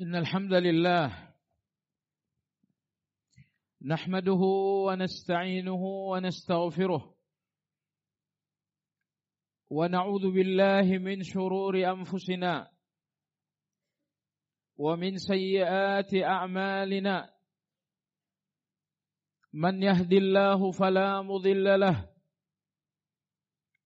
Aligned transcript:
إن 0.00 0.14
الحمد 0.14 0.52
لله 0.52 1.30
نحمده 3.82 4.40
ونستعينه 4.86 5.82
ونستغفره 6.10 7.14
ونعوذ 9.70 10.30
بالله 10.32 10.98
من 10.98 11.22
شرور 11.22 11.90
أنفسنا 11.90 12.70
ومن 14.76 15.16
سيئات 15.18 16.14
أعمالنا 16.14 17.30
من 19.52 19.82
يهد 19.82 20.12
الله 20.12 20.70
فلا 20.70 21.22
مضل 21.22 21.80
له 21.80 22.10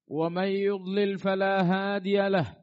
ومن 0.07 0.49
يضلل 0.49 1.19
فلا 1.19 1.63
هادي 1.63 2.29
له 2.29 2.58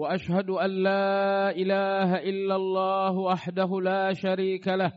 وأشهد 0.00 0.50
أن 0.50 0.70
لا 0.82 1.50
إله 1.50 2.16
إلا 2.24 2.56
الله 2.56 3.12
وحده 3.18 3.80
لا 3.80 4.12
شريك 4.12 4.68
له. 4.68 4.92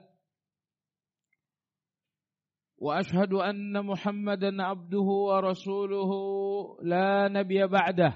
وأشهد 2.77 3.33
أن 3.33 3.85
محمدا 3.85 4.63
عبده 4.63 5.07
ورسوله 5.29 6.11
لا 6.83 7.27
نبي 7.27 7.67
بعده. 7.67 8.13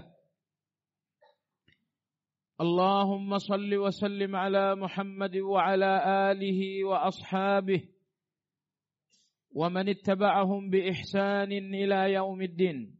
اللهم 2.62 3.38
صل 3.38 3.76
وسلم 3.76 4.36
على 4.36 4.76
محمد 4.76 5.38
وعلى 5.38 5.92
آله 6.31 6.84
وأصحابه 6.84 7.84
ومن 9.52 9.90
اتبعهم 9.90 10.70
بإحسان 10.70 11.52
إلى 11.52 12.14
يوم 12.14 12.42
الدين. 12.42 13.00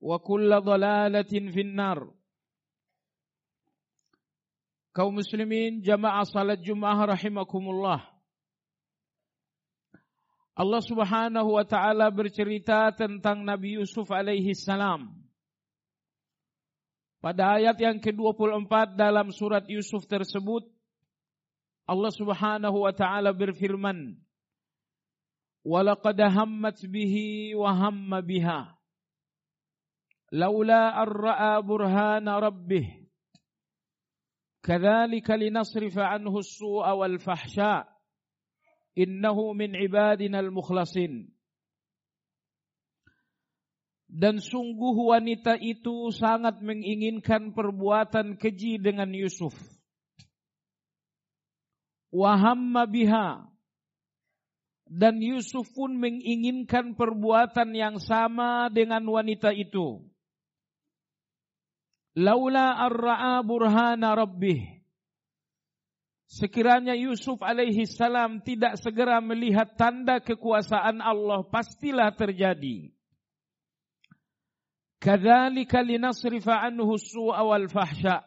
وكل 0.00 0.50
ضلالة 0.60 1.32
في 1.52 1.60
النار 1.60 2.20
kaum 4.90 5.14
muslimin 5.14 5.86
jamaah 5.86 6.26
salat 6.26 6.58
Jumat 6.66 7.14
rahimakumullah 7.14 8.02
Allah 10.58 10.82
Subhanahu 10.82 11.56
wa 11.56 11.64
taala 11.64 12.10
bercerita 12.10 12.90
tentang 12.92 13.46
Nabi 13.46 13.78
Yusuf 13.78 14.10
alaihi 14.10 14.50
salam 14.52 15.14
pada 17.22 17.60
ayat 17.60 17.78
yang 17.78 18.02
ke-24 18.02 18.98
dalam 18.98 19.30
surat 19.30 19.62
Yusuf 19.70 20.04
tersebut 20.10 20.66
Allah 21.86 22.12
Subhanahu 22.12 22.82
wa 22.82 22.92
taala 22.92 23.30
berfirman 23.30 24.18
Walaqad 25.60 26.16
hammat 26.16 26.80
bihi 26.88 27.52
wa 27.52 27.68
hamma 27.76 28.24
biha 28.24 28.79
لولا 30.31 31.03
أن 31.03 31.07
رأى 31.07 31.61
برهان 31.61 32.29
ربه 32.29 32.85
كذلك 34.63 35.29
لنصرف 35.29 35.97
عنه 35.97 36.37
السوء 36.37 36.85
والفحشاء 36.89 37.87
إنه 38.97 39.53
من 39.53 39.75
عبادنا 39.75 40.39
المخلصين 40.39 41.35
dan 44.15 44.39
sungguh 44.39 44.95
wanita 45.11 45.59
itu 45.59 46.07
sangat 46.13 46.63
menginginkan 46.63 47.51
perbuatan 47.51 48.39
keji 48.39 48.79
dengan 48.79 49.11
Yusuf. 49.11 49.51
Wahamma 52.15 52.87
biha. 52.87 53.43
Dan 54.87 55.19
Yusuf 55.19 55.67
pun 55.75 55.99
menginginkan 55.99 56.95
perbuatan 56.95 57.75
yang 57.75 57.99
sama 57.99 58.71
dengan 58.71 59.03
wanita 59.03 59.51
itu. 59.51 59.99
Laula 62.18 62.74
ar-ra'a 62.74 63.38
burhana 63.46 64.18
rabbih. 64.18 64.82
Sekiranya 66.30 66.94
Yusuf 66.94 67.42
alaihi 67.42 67.86
salam 67.90 68.38
tidak 68.42 68.78
segera 68.78 69.18
melihat 69.18 69.74
tanda 69.74 70.22
kekuasaan 70.22 71.02
Allah, 71.02 71.42
pastilah 71.46 72.14
terjadi. 72.14 72.94
Kadzalika 75.02 75.82
linasrifa 75.82 76.62
anhu 76.66 76.94
su'a 76.94 77.42
wal 77.42 77.66
fahsya. 77.66 78.22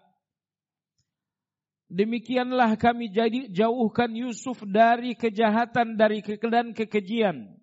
Demikianlah 1.93 2.73
kami 2.75 3.13
jadi 3.13 3.47
jauhkan 3.53 4.09
Yusuf 4.17 4.65
dari 4.65 5.13
kejahatan 5.13 5.93
dari 5.93 6.25
dan 6.25 6.73
kekejian. 6.73 7.53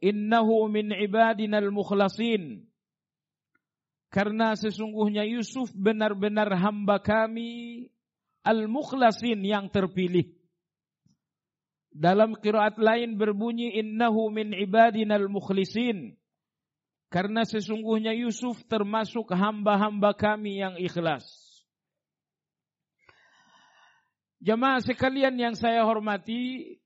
Innahu 0.00 0.66
min 0.72 0.96
ibadinal 0.96 1.68
mukhlasin 1.68 2.64
karena 4.10 4.54
sesungguhnya 4.54 5.26
Yusuf 5.26 5.74
benar-benar 5.74 6.48
hamba 6.56 7.02
kami 7.02 7.84
al-mukhlasin 8.46 9.42
yang 9.42 9.66
terpilih. 9.66 10.30
Dalam 11.90 12.36
qiraat 12.38 12.76
lain 12.76 13.16
berbunyi 13.16 13.80
innahu 13.80 14.28
min 14.30 14.52
ibadinal 14.54 15.26
mukhlisin. 15.26 16.14
Karena 17.06 17.46
sesungguhnya 17.46 18.12
Yusuf 18.12 18.60
termasuk 18.66 19.32
hamba-hamba 19.32 20.12
kami 20.12 20.60
yang 20.60 20.74
ikhlas. 20.76 21.24
Jemaah 24.42 24.84
sekalian 24.84 25.34
yang 25.40 25.54
saya 25.56 25.86
hormati, 25.88 26.76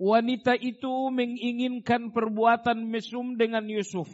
wanita 0.00 0.58
itu 0.58 1.12
menginginkan 1.12 2.10
perbuatan 2.10 2.82
mesum 2.88 3.38
dengan 3.38 3.62
Yusuf. 3.68 4.10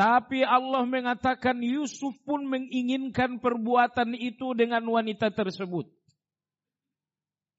Tapi 0.00 0.40
Allah 0.40 0.88
mengatakan 0.88 1.60
Yusuf 1.60 2.16
pun 2.24 2.48
menginginkan 2.48 3.36
perbuatan 3.36 4.16
itu 4.16 4.56
dengan 4.56 4.80
wanita 4.88 5.28
tersebut. 5.28 5.92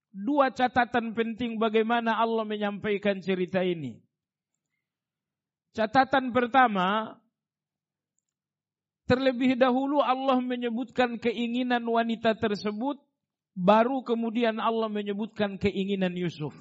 Dua 0.09 0.49
catatan 0.49 1.13
penting 1.13 1.61
bagaimana 1.61 2.17
Allah 2.17 2.41
menyampaikan 2.41 3.21
cerita 3.21 3.61
ini. 3.61 4.01
Catatan 5.77 6.33
pertama, 6.33 7.13
terlebih 9.05 9.53
dahulu 9.53 10.01
Allah 10.01 10.41
menyebutkan 10.41 11.21
keinginan 11.21 11.85
wanita 11.85 12.41
tersebut, 12.41 12.97
baru 13.53 14.01
kemudian 14.01 14.57
Allah 14.57 14.89
menyebutkan 14.89 15.61
keinginan 15.61 16.17
Yusuf. 16.17 16.57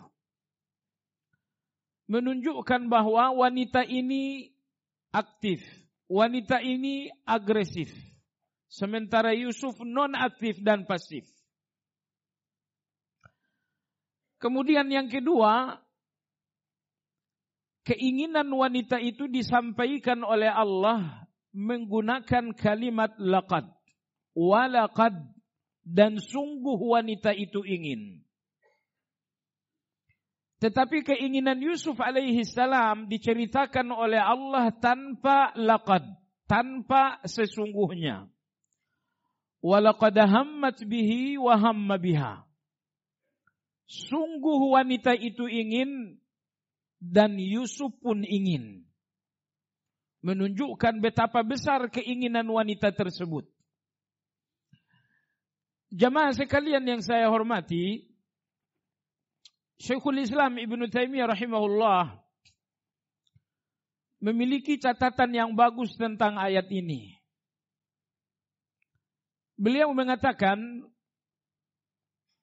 Menunjukkan 2.04 2.92
bahwa 2.92 3.32
wanita 3.32 3.80
ini 3.88 4.52
aktif. 5.14 5.62
Wanita 6.10 6.58
ini 6.62 7.10
agresif. 7.22 7.90
Sementara 8.70 9.34
Yusuf 9.34 9.78
non 9.82 10.14
aktif 10.14 10.58
dan 10.62 10.86
pasif. 10.86 11.26
Kemudian 14.40 14.88
yang 14.88 15.06
kedua, 15.10 15.76
keinginan 17.84 18.48
wanita 18.48 18.96
itu 19.02 19.28
disampaikan 19.28 20.24
oleh 20.24 20.48
Allah 20.48 21.28
menggunakan 21.52 22.54
kalimat 22.56 23.12
laqad. 23.20 23.68
Walaqad 24.32 25.14
dan 25.84 26.16
sungguh 26.16 26.78
wanita 26.78 27.34
itu 27.34 27.66
ingin. 27.66 28.22
Tetapi 30.60 31.00
keinginan 31.00 31.56
Yusuf 31.56 31.96
alaihi 32.04 32.44
salam 32.44 33.08
diceritakan 33.08 33.96
oleh 33.96 34.20
Allah 34.20 34.68
tanpa 34.76 35.56
laqad, 35.56 36.04
tanpa 36.44 37.16
sesungguhnya. 37.24 38.28
Walaqad 39.64 40.20
hammat 40.20 40.84
bihi 40.84 41.40
wa 41.40 41.56
hamma 41.56 41.96
biha. 41.96 42.44
Sungguh 43.88 44.76
wanita 44.76 45.16
itu 45.16 45.48
ingin 45.48 46.20
dan 47.00 47.40
Yusuf 47.40 47.96
pun 48.04 48.20
ingin. 48.20 48.84
Menunjukkan 50.20 51.00
betapa 51.00 51.40
besar 51.40 51.88
keinginan 51.88 52.44
wanita 52.44 52.92
tersebut. 52.92 53.48
Jamaah 55.88 56.36
sekalian 56.36 56.84
yang 56.84 57.00
saya 57.00 57.32
hormati, 57.32 58.09
Syekhul 59.80 60.20
Islam 60.20 60.60
Ibn 60.60 60.92
Taimiyah 60.92 61.32
rahimahullah 61.32 62.20
memiliki 64.20 64.76
catatan 64.76 65.32
yang 65.32 65.50
bagus 65.56 65.96
tentang 65.96 66.36
ayat 66.36 66.68
ini. 66.68 67.16
Beliau 69.56 69.96
mengatakan 69.96 70.84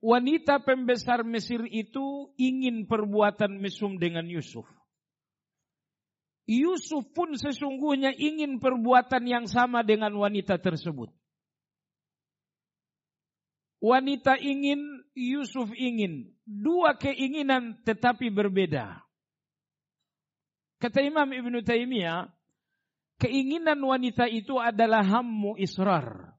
wanita 0.02 0.66
pembesar 0.66 1.22
Mesir 1.22 1.62
itu 1.70 2.34
ingin 2.42 2.90
perbuatan 2.90 3.62
mesum 3.62 4.02
dengan 4.02 4.26
Yusuf. 4.26 4.66
Yusuf 6.50 7.06
pun 7.14 7.38
sesungguhnya 7.38 8.18
ingin 8.18 8.58
perbuatan 8.58 9.30
yang 9.30 9.46
sama 9.46 9.86
dengan 9.86 10.10
wanita 10.18 10.58
tersebut. 10.58 11.14
Wanita 13.78 14.42
ingin, 14.42 15.06
Yusuf 15.14 15.70
ingin. 15.78 16.34
Dua 16.48 16.98
keinginan 16.98 17.78
tetapi 17.86 18.34
berbeda. 18.34 19.06
Kata 20.78 21.02
Imam 21.02 21.30
Ibn 21.30 21.62
Taimiyah, 21.62 22.30
keinginan 23.22 23.82
wanita 23.82 24.30
itu 24.30 24.58
adalah 24.58 25.06
hammu 25.06 25.58
israr. 25.58 26.38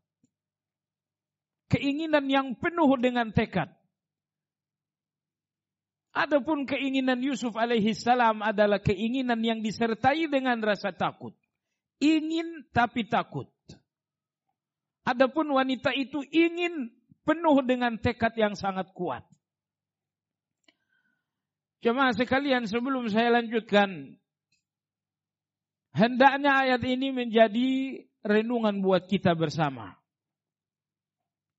Keinginan 1.69 2.26
yang 2.26 2.49
penuh 2.58 2.90
dengan 2.99 3.31
tekad. 3.35 3.70
Adapun 6.17 6.67
keinginan 6.67 7.23
Yusuf 7.23 7.55
alaihi 7.55 7.94
salam 7.94 8.43
adalah 8.43 8.82
keinginan 8.82 9.38
yang 9.44 9.62
disertai 9.62 10.26
dengan 10.26 10.58
rasa 10.58 10.90
takut. 10.90 11.37
Ingin 12.02 12.67
tapi 12.75 13.06
takut. 13.06 13.46
Adapun 15.06 15.55
wanita 15.55 15.94
itu 15.94 16.25
ingin 16.32 16.98
penuh 17.29 17.61
dengan 17.61 18.01
tekad 18.01 18.33
yang 18.41 18.57
sangat 18.57 18.89
kuat. 18.97 19.21
Jemaah 21.85 22.17
sekalian 22.17 22.65
sebelum 22.65 23.13
saya 23.13 23.37
lanjutkan. 23.37 24.17
Hendaknya 25.93 26.65
ayat 26.65 26.83
ini 26.89 27.13
menjadi 27.13 28.01
renungan 28.25 28.81
buat 28.81 29.05
kita 29.05 29.37
bersama. 29.37 29.93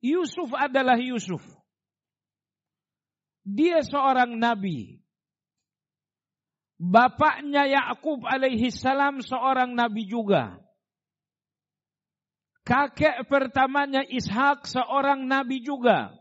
Yusuf 0.01 0.49
adalah 0.57 0.97
Yusuf. 0.97 1.43
Dia 3.45 3.85
seorang 3.85 4.35
nabi. 4.35 4.99
Bapaknya 6.79 7.67
Yakub 7.67 8.23
alaihi 8.23 8.71
salam 8.71 9.19
seorang 9.19 9.75
nabi 9.75 10.07
juga. 10.07 10.55
Kakek 12.69 13.25
pertamanya 13.25 14.05
Ishak 14.05 14.69
seorang 14.69 15.25
nabi 15.25 15.65
juga. 15.65 16.13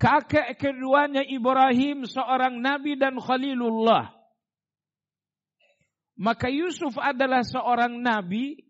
Kakek 0.00 0.56
keduanya 0.56 1.20
Ibrahim 1.20 2.08
seorang 2.08 2.56
nabi 2.56 2.96
dan 2.96 3.20
Khalilullah. 3.20 4.16
Maka 6.16 6.48
Yusuf 6.48 6.96
adalah 6.96 7.44
seorang 7.44 8.00
nabi, 8.00 8.64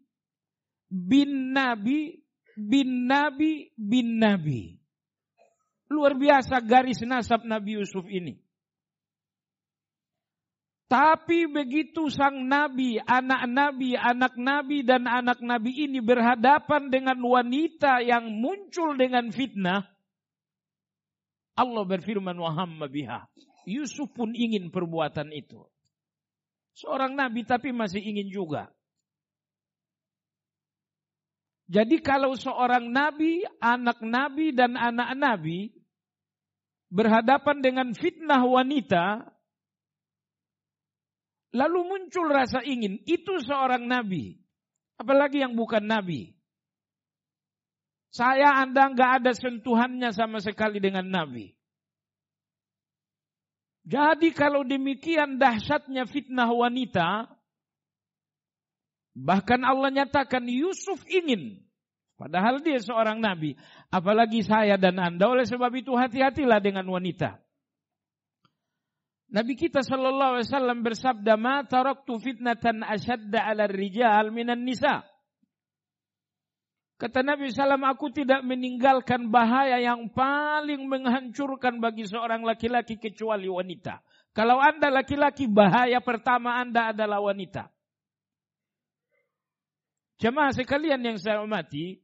bin 0.90 1.54
nabi, 1.54 2.19
bin 2.58 3.06
nabi, 3.06 3.70
bin 3.78 4.19
nabi. 4.19 4.82
Luar 5.87 6.19
biasa 6.19 6.58
garis 6.66 6.98
nasab 7.06 7.46
Nabi 7.46 7.78
Yusuf 7.78 8.10
ini. 8.10 8.41
Tapi 10.90 11.49
begitu 11.49 12.12
sang 12.12 12.46
nabi, 12.46 13.00
anak 13.00 13.49
nabi, 13.49 13.96
anak 13.96 14.37
nabi 14.37 14.84
dan 14.84 15.08
anak 15.08 15.40
nabi 15.40 15.88
ini 15.88 16.05
berhadapan 16.05 16.93
dengan 16.93 17.17
wanita 17.17 18.05
yang 18.05 18.29
muncul 18.29 18.93
dengan 19.00 19.32
fitnah, 19.32 19.88
Allah 21.56 21.84
berfirman 21.84 22.37
wahamma 22.37 22.88
biha. 22.88 23.25
Yusuf 23.64 24.11
pun 24.12 24.32
ingin 24.37 24.69
perbuatan 24.69 25.31
itu. 25.32 25.64
Seorang 26.73 27.12
nabi 27.12 27.44
tapi 27.44 27.70
masih 27.70 28.00
ingin 28.00 28.32
juga. 28.32 28.73
Jadi 31.73 32.05
kalau 32.05 32.37
seorang 32.37 32.84
nabi, 32.93 33.44
anak 33.61 34.05
nabi 34.05 34.52
dan 34.52 34.76
anak 34.76 35.17
nabi 35.17 35.73
berhadapan 36.93 37.64
dengan 37.64 37.88
fitnah 37.96 38.44
wanita, 38.44 39.25
Lalu 41.52 41.81
muncul 41.84 42.32
rasa 42.32 42.64
ingin, 42.64 43.04
itu 43.04 43.37
seorang 43.44 43.84
nabi. 43.84 44.40
Apalagi 44.96 45.44
yang 45.44 45.52
bukan 45.52 45.84
nabi. 45.84 46.32
Saya 48.12 48.60
Anda 48.60 48.93
nggak 48.93 49.10
ada 49.25 49.32
sentuhannya 49.32 50.12
sama 50.12 50.40
sekali 50.40 50.81
dengan 50.81 51.08
nabi. 51.08 51.52
Jadi 53.82 54.31
kalau 54.37 54.62
demikian 54.62 55.40
dahsyatnya 55.43 56.06
fitnah 56.06 56.46
wanita, 56.49 57.26
bahkan 59.16 59.60
Allah 59.64 59.90
nyatakan 59.90 60.46
Yusuf 60.46 61.02
ingin. 61.10 61.64
Padahal 62.14 62.62
dia 62.62 62.78
seorang 62.78 63.19
nabi. 63.19 63.58
Apalagi 63.91 64.46
saya 64.46 64.79
dan 64.79 65.03
Anda. 65.03 65.26
Oleh 65.26 65.43
sebab 65.43 65.74
itu 65.74 65.91
hati-hatilah 65.98 66.62
dengan 66.62 66.86
wanita. 66.86 67.43
Nabi 69.32 69.56
kita 69.56 69.81
sallallahu 69.81 70.36
alaihi 70.36 70.48
wasallam 70.53 70.79
bersabda, 70.84 71.41
"Ma 71.41 71.65
taraktu 71.65 72.20
fitnatan 72.20 72.84
ashadda 72.84 73.48
'ala 73.48 73.65
rijal 73.65 74.29
minan 74.29 74.60
nisa." 74.69 75.08
Kata 77.03 77.19
Nabi 77.27 77.51
SAW, 77.51 77.82
aku 77.82 78.15
tidak 78.15 78.46
meninggalkan 78.46 79.27
bahaya 79.27 79.82
yang 79.82 80.06
paling 80.15 80.86
menghancurkan 80.86 81.82
bagi 81.82 82.06
seorang 82.06 82.46
laki-laki 82.46 82.94
kecuali 82.94 83.51
wanita. 83.51 83.98
Kalau 84.31 84.62
anda 84.62 84.86
laki-laki, 84.86 85.51
bahaya 85.51 85.98
pertama 85.98 86.62
anda 86.62 86.94
adalah 86.94 87.19
wanita. 87.19 87.74
Jemaah 90.22 90.55
sekalian 90.55 91.03
yang 91.03 91.19
saya 91.19 91.43
hormati, 91.43 91.98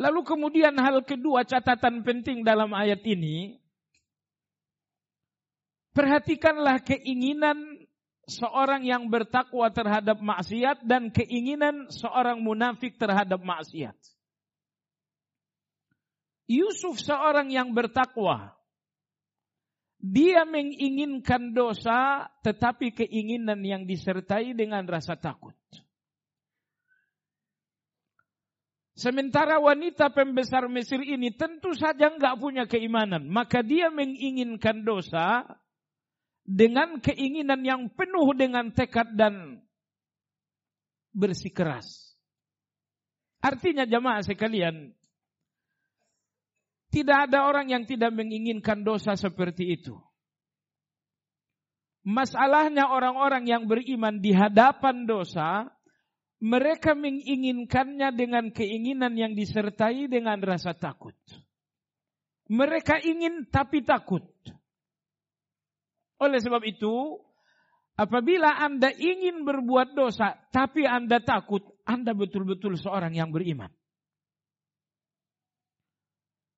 lalu 0.00 0.24
kemudian 0.24 0.72
hal 0.80 1.04
kedua 1.04 1.44
catatan 1.44 2.00
penting 2.00 2.40
dalam 2.40 2.72
ayat 2.72 3.04
ini, 3.04 3.60
Perhatikanlah 5.96 6.84
keinginan 6.84 7.80
seorang 8.28 8.84
yang 8.84 9.08
bertakwa 9.08 9.72
terhadap 9.72 10.20
maksiat 10.20 10.84
dan 10.84 11.08
keinginan 11.08 11.88
seorang 11.88 12.36
munafik 12.44 13.00
terhadap 13.00 13.40
maksiat. 13.40 13.96
Yusuf 16.44 17.00
seorang 17.00 17.48
yang 17.48 17.72
bertakwa. 17.72 18.52
Dia 19.96 20.44
menginginkan 20.44 21.56
dosa 21.56 22.28
tetapi 22.44 22.92
keinginan 22.92 23.64
yang 23.64 23.88
disertai 23.88 24.52
dengan 24.52 24.84
rasa 24.84 25.16
takut. 25.16 25.56
Sementara 28.96 29.60
wanita 29.60 30.12
pembesar 30.12 30.68
Mesir 30.68 31.00
ini 31.00 31.32
tentu 31.32 31.72
saja 31.72 32.12
nggak 32.12 32.36
punya 32.36 32.64
keimanan. 32.68 33.28
Maka 33.28 33.64
dia 33.64 33.88
menginginkan 33.88 34.84
dosa 34.84 35.44
dengan 36.46 37.02
keinginan 37.02 37.66
yang 37.66 37.82
penuh 37.90 38.30
dengan 38.38 38.70
tekad 38.70 39.18
dan 39.18 39.58
bersikeras. 41.10 42.14
Artinya 43.42 43.82
jamaah 43.84 44.22
sekalian, 44.22 44.94
tidak 46.94 47.28
ada 47.28 47.44
orang 47.50 47.68
yang 47.68 47.82
tidak 47.84 48.14
menginginkan 48.14 48.86
dosa 48.86 49.18
seperti 49.18 49.74
itu. 49.74 49.98
Masalahnya 52.06 52.86
orang-orang 52.86 53.50
yang 53.50 53.66
beriman 53.66 54.22
di 54.22 54.30
hadapan 54.30 55.10
dosa 55.10 55.66
Mereka 56.36 56.92
menginginkannya 56.92 58.12
dengan 58.12 58.52
keinginan 58.52 59.16
yang 59.16 59.32
disertai 59.32 60.04
dengan 60.04 60.36
rasa 60.44 60.76
takut. 60.76 61.16
Mereka 62.52 63.00
ingin 63.08 63.48
tapi 63.48 63.80
takut. 63.80 64.20
Oleh 66.16 66.40
sebab 66.40 66.64
itu, 66.64 67.20
apabila 68.00 68.56
Anda 68.56 68.88
ingin 68.92 69.44
berbuat 69.44 69.92
dosa 69.92 70.36
tapi 70.48 70.88
Anda 70.88 71.20
takut, 71.20 71.64
Anda 71.84 72.16
betul-betul 72.16 72.80
seorang 72.80 73.12
yang 73.12 73.32
beriman. 73.32 73.68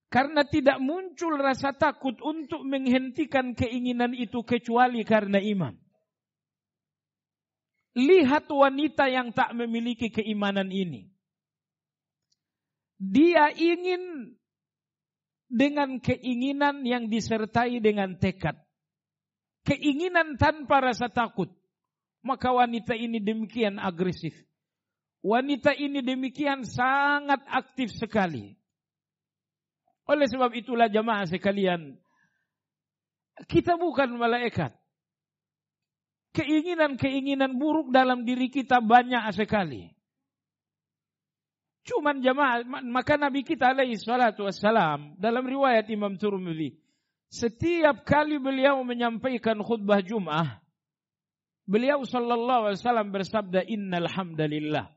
Karena 0.09 0.41
tidak 0.49 0.81
muncul 0.81 1.37
rasa 1.37 1.77
takut 1.77 2.17
untuk 2.25 2.65
menghentikan 2.65 3.53
keinginan 3.53 4.17
itu 4.17 4.41
kecuali 4.41 5.05
karena 5.05 5.37
iman. 5.37 5.77
Lihat 7.93 8.49
wanita 8.49 9.13
yang 9.13 9.37
tak 9.37 9.53
memiliki 9.53 10.09
keimanan 10.09 10.73
ini. 10.73 11.13
Dia 12.97 13.53
ingin 13.53 14.33
dengan 15.49 16.01
keinginan 16.01 16.89
yang 16.89 17.13
disertai 17.13 17.81
dengan 17.85 18.17
tekad. 18.17 18.57
Keinginan 19.69 20.41
tanpa 20.41 20.81
rasa 20.81 21.13
takut. 21.13 21.53
Maka 22.25 22.49
wanita 22.57 22.97
ini 22.97 23.21
demikian 23.21 23.77
agresif. 23.77 24.33
Wanita 25.21 25.77
ini 25.77 26.01
demikian 26.01 26.65
sangat 26.65 27.45
aktif 27.45 27.93
sekali. 27.93 28.57
Oleh 30.09 30.25
sebab 30.25 30.49
itulah 30.57 30.89
jamaah 30.89 31.29
sekalian, 31.29 32.01
kita 33.45 33.77
bukan 33.77 34.17
malaikat. 34.17 34.73
Keinginan-keinginan 36.33 37.61
buruk 37.61 37.93
dalam 37.93 38.25
diri 38.25 38.49
kita 38.49 38.81
banyak 38.81 39.21
sekali. 39.37 39.93
Cuman 41.85 42.25
jamaah, 42.25 42.65
maka 42.89 43.21
Nabi 43.21 43.45
kita 43.45 43.77
alaihi 43.77 44.01
salatu 44.01 44.49
wassalam, 44.49 45.13
dalam 45.21 45.45
riwayat 45.45 45.89
Imam 45.93 46.17
Turmudi, 46.17 46.77
setiap 47.29 48.09
kali 48.09 48.41
beliau 48.41 48.81
menyampaikan 48.85 49.61
khutbah 49.61 50.01
Jum'ah, 50.01 50.65
beliau 51.69 52.01
sallallahu 52.05 52.73
alaihi 52.73 52.81
wasallam 52.81 53.09
bersabda, 53.13 53.69
innal 53.69 54.09
hamdalillah. 54.09 54.89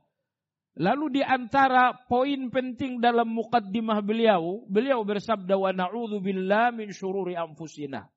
Lalu 0.79 1.19
di 1.19 1.21
antara 1.23 1.91
poin 2.07 2.47
penting 2.47 3.03
dalam 3.03 3.27
mukaddimah 3.27 3.99
beliau, 3.99 4.63
beliau 4.71 5.03
bersabda 5.03 5.59
wa 5.59 5.75
na'udzu 5.75 6.23
billah 6.23 6.71
min 6.71 6.95
syururi 6.95 7.35
anfusina. 7.35 8.07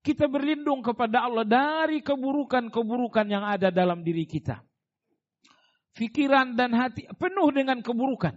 Kita 0.00 0.24
berlindung 0.28 0.80
kepada 0.80 1.28
Allah 1.28 1.44
dari 1.44 2.00
keburukan-keburukan 2.00 3.26
yang 3.28 3.44
ada 3.44 3.68
dalam 3.68 4.00
diri 4.00 4.24
kita. 4.24 4.64
Fikiran 5.92 6.56
dan 6.56 6.72
hati 6.72 7.04
penuh 7.20 7.48
dengan 7.52 7.84
keburukan. 7.84 8.36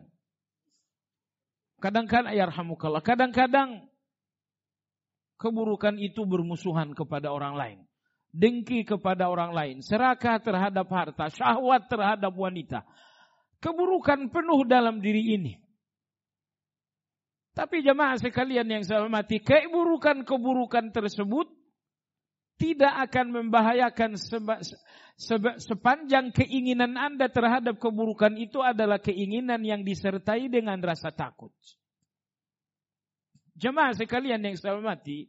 Kadang-kadang 1.79 2.35
ayarhamukallah, 2.35 3.03
kadang-kadang 3.03 3.87
keburukan 5.37 5.95
itu 6.01 6.25
bermusuhan 6.25 6.91
kepada 6.97 7.31
orang 7.31 7.55
lain. 7.55 7.79
Dengki 8.33 8.83
kepada 8.83 9.31
orang 9.31 9.55
lain, 9.55 9.75
serakah 9.79 10.37
terhadap 10.43 10.85
harta, 10.91 11.31
syahwat 11.31 11.87
terhadap 11.87 12.35
wanita, 12.35 12.83
keburukan 13.63 14.29
penuh 14.29 14.67
dalam 14.67 14.99
diri 14.99 15.39
ini. 15.39 15.53
Tapi 17.57 17.81
jemaah 17.81 18.21
sekalian 18.21 18.69
yang 18.69 18.83
saya 18.85 19.01
hormati, 19.01 19.41
keburukan-keburukan 19.41 20.93
tersebut 20.93 21.49
tidak 22.61 23.09
akan 23.09 23.25
membahayakan 23.33 24.17
seba, 24.17 24.61
seba, 25.17 25.57
sepanjang 25.57 26.29
keinginan 26.33 26.93
Anda 26.93 27.29
terhadap 27.29 27.81
keburukan 27.81 28.37
itu 28.37 28.61
adalah 28.61 29.01
keinginan 29.01 29.65
yang 29.65 29.81
disertai 29.81 30.49
dengan 30.49 30.77
rasa 30.81 31.09
takut. 31.09 31.53
Jemaah 33.57 33.97
sekalian 33.97 34.37
yang 34.37 34.53
saya 34.53 34.77
hormati, 34.77 35.25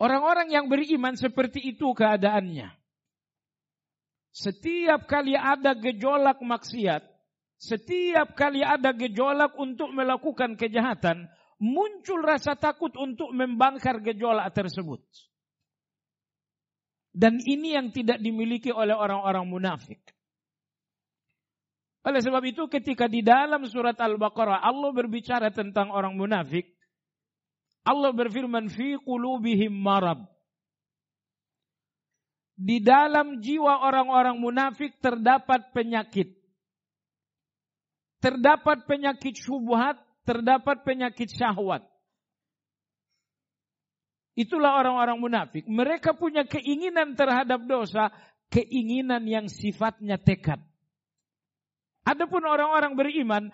orang-orang 0.00 0.48
yang 0.48 0.64
beriman 0.64 1.12
seperti 1.12 1.76
itu 1.76 1.92
keadaannya. 1.92 2.72
Setiap 4.32 5.04
kali 5.04 5.36
ada 5.36 5.76
gejolak 5.76 6.40
maksiat, 6.40 7.04
setiap 7.60 8.32
kali 8.32 8.64
ada 8.64 8.96
gejolak 8.96 9.52
untuk 9.60 9.92
melakukan 9.92 10.56
kejahatan, 10.56 11.28
muncul 11.60 12.24
rasa 12.24 12.56
takut 12.56 12.96
untuk 12.96 13.28
membangkar 13.32 14.00
gejolak 14.00 14.48
tersebut. 14.56 15.04
Dan 17.12 17.40
ini 17.44 17.76
yang 17.76 17.92
tidak 17.92 18.20
dimiliki 18.24 18.72
oleh 18.72 18.92
orang-orang 18.92 19.44
munafik. 19.48 20.15
Oleh 22.06 22.22
sebab 22.22 22.42
itu 22.46 22.70
ketika 22.70 23.10
di 23.10 23.26
dalam 23.26 23.66
surat 23.66 23.98
Al-Baqarah 23.98 24.62
Allah 24.62 24.90
berbicara 24.94 25.50
tentang 25.50 25.90
orang 25.90 26.14
munafik, 26.14 26.70
Allah 27.82 28.14
berfirman 28.14 28.70
fi 28.70 28.94
qulubihim 29.02 29.74
marad 29.74 30.22
di 32.56 32.80
dalam 32.80 33.44
jiwa 33.44 33.84
orang-orang 33.84 34.40
munafik 34.40 34.96
terdapat 35.04 35.76
penyakit. 35.76 36.32
Terdapat 38.16 38.88
penyakit 38.88 39.36
syubhat, 39.36 40.00
terdapat 40.24 40.80
penyakit 40.82 41.28
syahwat. 41.28 41.84
Itulah 44.32 44.80
orang-orang 44.80 45.20
munafik. 45.20 45.64
Mereka 45.68 46.16
punya 46.16 46.48
keinginan 46.48 47.12
terhadap 47.12 47.60
dosa, 47.68 48.08
keinginan 48.48 49.24
yang 49.28 49.46
sifatnya 49.52 50.16
tekad. 50.16 50.60
Adapun 52.06 52.46
orang-orang 52.46 52.94
beriman 52.94 53.44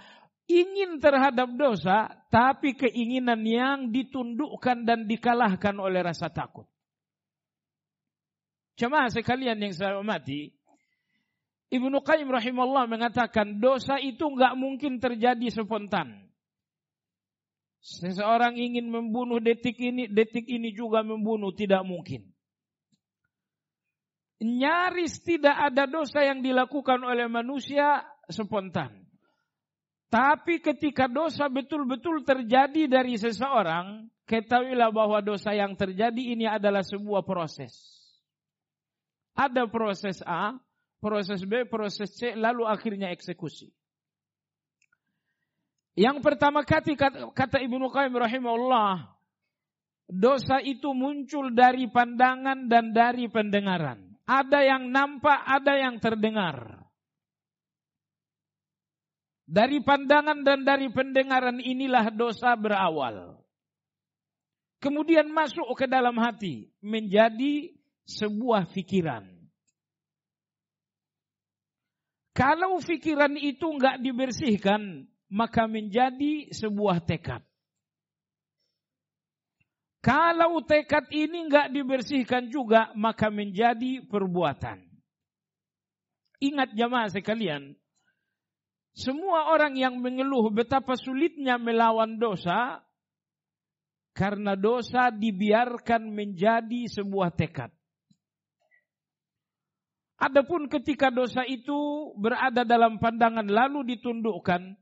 ingin 0.44 1.00
terhadap 1.00 1.48
dosa, 1.56 2.12
tapi 2.28 2.76
keinginan 2.76 3.40
yang 3.48 3.78
ditundukkan 3.88 4.84
dan 4.84 5.08
dikalahkan 5.08 5.72
oleh 5.80 6.04
rasa 6.04 6.28
takut. 6.28 6.68
Jemaah 8.76 9.08
sekalian 9.08 9.56
yang 9.56 9.72
saya 9.72 9.96
hormati, 9.96 10.52
Ibnu 11.72 12.04
Qayyim 12.04 12.28
rahimahullah 12.28 12.84
mengatakan 12.84 13.56
dosa 13.56 13.96
itu 13.96 14.28
nggak 14.28 14.52
mungkin 14.60 15.00
terjadi 15.00 15.48
spontan. 15.48 16.28
Seseorang 17.80 18.60
ingin 18.60 18.92
membunuh 18.92 19.40
detik 19.40 19.80
ini, 19.80 20.04
detik 20.12 20.44
ini 20.44 20.76
juga 20.76 21.00
membunuh 21.00 21.56
tidak 21.56 21.80
mungkin. 21.88 22.28
Nyaris 24.42 25.24
tidak 25.24 25.54
ada 25.54 25.88
dosa 25.88 26.20
yang 26.26 26.44
dilakukan 26.44 27.00
oleh 27.00 27.30
manusia 27.30 28.04
spontan. 28.28 29.02
Tapi 30.12 30.60
ketika 30.60 31.08
dosa 31.08 31.48
betul-betul 31.48 32.20
terjadi 32.20 32.84
dari 32.84 33.16
seseorang, 33.16 34.12
ketahuilah 34.28 34.92
bahwa 34.92 35.24
dosa 35.24 35.56
yang 35.56 35.72
terjadi 35.72 36.36
ini 36.36 36.44
adalah 36.44 36.84
sebuah 36.84 37.24
proses. 37.24 37.72
Ada 39.32 39.64
proses 39.72 40.20
A, 40.28 40.60
proses 41.00 41.40
B, 41.48 41.64
proses 41.64 42.12
C, 42.12 42.36
lalu 42.36 42.68
akhirnya 42.68 43.08
eksekusi. 43.08 43.72
Yang 45.96 46.20
pertama 46.20 46.60
kata, 46.60 46.92
kata 47.32 47.64
Ibnu 47.64 47.88
Qayyim 47.88 48.16
rahimahullah, 48.16 49.16
dosa 50.12 50.60
itu 50.60 50.92
muncul 50.92 51.56
dari 51.56 51.88
pandangan 51.88 52.68
dan 52.68 52.92
dari 52.92 53.32
pendengaran. 53.32 54.12
Ada 54.28 54.60
yang 54.60 54.92
nampak, 54.92 55.40
ada 55.40 55.72
yang 55.80 55.96
terdengar. 55.96 56.81
Dari 59.52 59.84
pandangan 59.84 60.40
dan 60.48 60.64
dari 60.64 60.88
pendengaran 60.88 61.60
inilah 61.60 62.08
dosa 62.08 62.56
berawal. 62.56 63.36
Kemudian 64.80 65.28
masuk 65.28 65.68
ke 65.76 65.84
dalam 65.84 66.16
hati, 66.16 66.72
menjadi 66.80 67.76
sebuah 68.08 68.72
pikiran. 68.72 69.28
Kalau 72.32 72.80
pikiran 72.80 73.36
itu 73.36 73.68
nggak 73.76 74.00
dibersihkan, 74.00 75.04
maka 75.28 75.68
menjadi 75.68 76.48
sebuah 76.48 77.04
tekad. 77.04 77.44
Kalau 80.00 80.64
tekad 80.64 81.12
ini 81.12 81.46
nggak 81.46 81.76
dibersihkan 81.76 82.48
juga, 82.48 82.88
maka 82.96 83.28
menjadi 83.28 84.00
perbuatan. 84.08 84.80
Ingat 86.40 86.72
jamaah 86.72 87.12
sekalian, 87.12 87.76
semua 88.92 89.48
orang 89.48 89.72
yang 89.76 89.96
mengeluh 90.00 90.52
betapa 90.52 91.00
sulitnya 91.00 91.56
melawan 91.56 92.20
dosa, 92.20 92.84
karena 94.12 94.52
dosa 94.52 95.08
dibiarkan 95.08 96.12
menjadi 96.12 96.88
sebuah 96.92 97.32
tekad. 97.32 97.72
Adapun 100.20 100.68
ketika 100.68 101.10
dosa 101.10 101.42
itu 101.48 102.12
berada 102.14 102.62
dalam 102.62 103.00
pandangan 103.00 103.48
lalu 103.48 103.96
ditundukkan, 103.96 104.76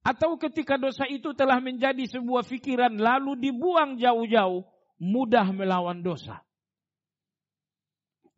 atau 0.00 0.40
ketika 0.40 0.80
dosa 0.80 1.04
itu 1.06 1.36
telah 1.36 1.60
menjadi 1.60 2.02
sebuah 2.08 2.48
fikiran 2.48 2.96
lalu 2.96 3.36
dibuang 3.36 4.00
jauh-jauh, 4.00 4.64
mudah 4.96 5.46
melawan 5.52 6.00
dosa. 6.00 6.40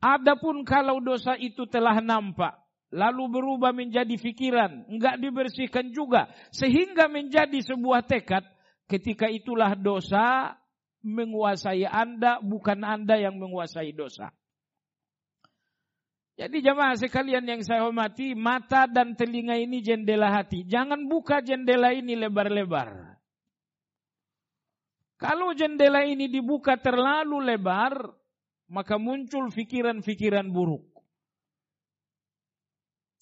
Adapun 0.03 0.67
kalau 0.67 0.99
dosa 0.99 1.39
itu 1.39 1.63
telah 1.71 2.03
nampak, 2.03 2.59
lalu 2.93 3.25
berubah 3.41 3.73
menjadi 3.73 4.13
pikiran, 4.21 4.87
enggak 4.93 5.17
dibersihkan 5.17 5.91
juga, 5.97 6.29
sehingga 6.53 7.09
menjadi 7.09 7.57
sebuah 7.65 8.05
tekad, 8.05 8.45
ketika 8.85 9.33
itulah 9.33 9.73
dosa 9.73 10.55
menguasai 11.01 11.89
Anda, 11.89 12.39
bukan 12.45 12.85
Anda 12.85 13.17
yang 13.19 13.41
menguasai 13.41 13.97
dosa. 13.97 14.31
Jadi 16.37 16.65
jamaah 16.65 16.97
sekalian 16.97 17.45
yang 17.45 17.61
saya 17.65 17.85
hormati, 17.85 18.33
mata 18.37 18.89
dan 18.89 19.17
telinga 19.17 19.57
ini 19.57 19.85
jendela 19.85 20.33
hati. 20.33 20.65
Jangan 20.65 21.09
buka 21.09 21.45
jendela 21.45 21.93
ini 21.93 22.17
lebar-lebar. 22.17 23.21
Kalau 25.21 25.55
jendela 25.55 26.03
ini 26.03 26.27
dibuka 26.27 26.81
terlalu 26.81 27.53
lebar, 27.53 27.95
maka 28.73 28.99
muncul 28.99 29.53
pikiran-pikiran 29.55 30.51
buruk. 30.51 30.92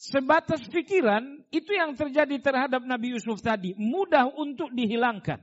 Sebatas 0.01 0.65
pikiran, 0.73 1.45
itu 1.53 1.77
yang 1.77 1.93
terjadi 1.93 2.41
terhadap 2.41 2.81
Nabi 2.89 3.13
Yusuf 3.13 3.45
tadi. 3.45 3.77
Mudah 3.77 4.33
untuk 4.33 4.73
dihilangkan. 4.73 5.37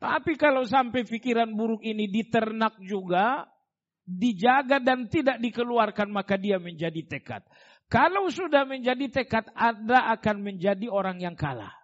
Tapi 0.00 0.32
kalau 0.40 0.64
sampai 0.64 1.04
pikiran 1.04 1.52
buruk 1.52 1.84
ini 1.84 2.08
diternak 2.08 2.80
juga, 2.80 3.44
dijaga 4.08 4.80
dan 4.80 5.12
tidak 5.12 5.36
dikeluarkan 5.36 6.08
maka 6.08 6.40
dia 6.40 6.56
menjadi 6.56 7.04
tekad. 7.04 7.44
Kalau 7.92 8.32
sudah 8.32 8.64
menjadi 8.64 9.12
tekad, 9.12 9.52
Anda 9.52 10.08
akan 10.16 10.40
menjadi 10.40 10.88
orang 10.88 11.20
yang 11.20 11.36
kalah. 11.36 11.79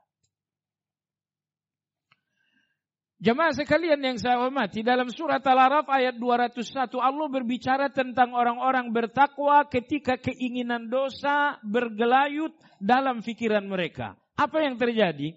Jemaah 3.17 3.57
sekalian 3.57 3.97
yang 3.97 4.21
saya 4.21 4.37
hormati, 4.37 4.85
dalam 4.85 5.09
surat 5.09 5.41
Al-Araf 5.41 5.89
ayat 5.89 6.21
201 6.21 6.93
Allah 7.01 7.27
berbicara 7.33 7.89
tentang 7.89 8.37
orang-orang 8.37 8.93
bertakwa 8.93 9.65
ketika 9.73 10.21
keinginan 10.21 10.93
dosa 10.93 11.57
bergelayut 11.65 12.53
dalam 12.77 13.25
fikiran 13.25 13.65
mereka. 13.65 14.21
Apa 14.37 14.69
yang 14.69 14.77
terjadi? 14.77 15.33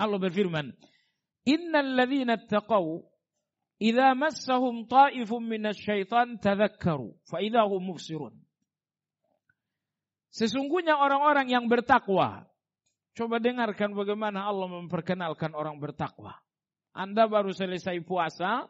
Allah 0.00 0.16
berfirman, 0.16 0.72
"Innal 1.44 2.00
ladzina 2.00 2.40
taqaw 2.40 3.04
Idza 3.76 4.16
massahum 4.16 4.88
ta'ifun 4.88 5.44
minasyaitan 5.52 6.40
tadhakkaru 6.40 7.12
fa 7.28 7.44
idahum 7.44 7.92
mubsirun. 7.92 8.32
Sesungguhnya 10.32 10.96
orang-orang 10.96 11.52
yang 11.52 11.68
bertakwa. 11.68 12.48
Coba 13.16 13.40
dengarkan 13.40 13.96
bagaimana 13.96 14.44
Allah 14.48 14.68
memperkenalkan 14.68 15.52
orang 15.56 15.80
bertakwa. 15.80 16.36
Anda 16.96 17.28
baru 17.28 17.52
selesai 17.52 18.00
puasa, 18.08 18.64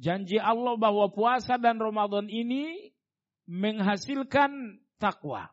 janji 0.00 0.40
Allah 0.40 0.80
bahwa 0.80 1.12
puasa 1.12 1.60
dan 1.60 1.76
Ramadan 1.76 2.24
ini 2.32 2.88
menghasilkan 3.44 4.80
takwa. 4.96 5.52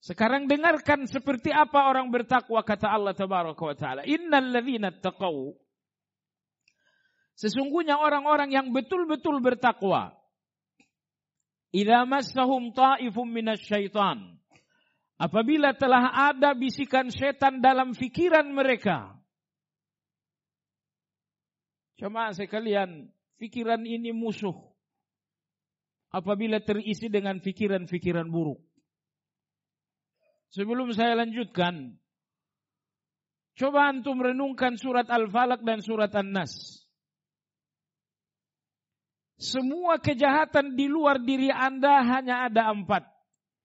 Sekarang 0.00 0.48
dengarkan 0.48 1.04
seperti 1.10 1.52
apa 1.52 1.90
orang 1.90 2.08
bertakwa 2.08 2.62
kata 2.62 2.88
Allah 2.88 3.12
tabaraka 3.12 3.60
wa 3.60 3.76
taala. 3.76 4.02
Innal 4.08 4.48
ladzina 4.48 4.94
taqaw 4.94 5.52
Sesungguhnya 7.40 7.96
orang-orang 7.96 8.52
yang 8.52 8.68
betul-betul 8.68 9.40
bertakwa. 9.40 10.12
Idza 11.72 12.04
massahum 12.04 12.68
ta'ifum 12.76 13.24
minasyaitan. 13.24 14.36
Apabila 15.16 15.72
telah 15.72 16.32
ada 16.32 16.52
bisikan 16.52 17.08
setan 17.08 17.64
dalam 17.64 17.96
fikiran 17.96 18.44
mereka. 18.44 19.19
Cuma 22.00 22.32
sekalian, 22.32 23.12
fikiran 23.36 23.84
ini 23.84 24.16
musuh. 24.16 24.56
Apabila 26.08 26.56
terisi 26.64 27.12
dengan 27.12 27.44
fikiran-fikiran 27.44 28.32
buruk. 28.32 28.58
Sebelum 30.50 30.90
saya 30.96 31.14
lanjutkan, 31.14 31.94
coba 33.54 33.92
antum 33.92 34.18
renungkan 34.18 34.74
surat 34.80 35.06
Al-Falaq 35.06 35.62
dan 35.62 35.84
surat 35.84 36.10
An-Nas. 36.16 36.82
Semua 39.38 40.00
kejahatan 40.00 40.74
di 40.74 40.90
luar 40.90 41.20
diri 41.22 41.52
Anda 41.52 42.02
hanya 42.02 42.48
ada 42.50 42.72
empat. 42.72 43.06